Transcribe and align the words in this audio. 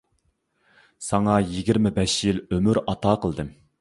ساڭا 1.07 1.35
يىگىرمە 1.49 1.91
بەش 1.99 2.17
يىل 2.29 2.43
ئۆمۈر 2.47 2.81
ئاتا 2.87 3.15
قىلدىم. 3.27 3.55